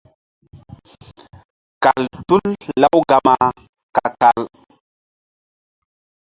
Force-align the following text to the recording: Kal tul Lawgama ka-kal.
Kal 1.83 2.03
tul 2.27 2.43
Lawgama 2.81 3.35
ka-kal. 3.95 4.41